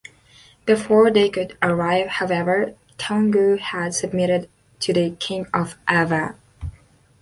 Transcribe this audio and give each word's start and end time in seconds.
Before 0.65 1.11
they 1.11 1.29
could 1.29 1.55
arrive 1.61 2.07
however, 2.07 2.73
Toungoo 2.97 3.57
had 3.59 3.93
submitted 3.93 4.49
to 4.79 4.93
the 4.93 5.11
King 5.11 5.45
of 5.53 5.77
Ava. 5.87 6.35